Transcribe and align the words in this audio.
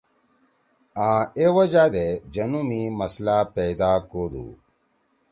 آں 1.07 1.21
اے 1.37 1.45
وجہ 1.55 1.85
دے 1.93 2.07
جنُو 2.33 2.61
می 2.69 2.81
مسلہ 2.99 3.37
پیدا 3.55 3.91
کودُو۔ 4.09 4.47